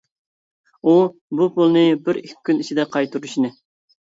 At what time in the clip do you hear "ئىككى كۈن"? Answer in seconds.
2.23-2.65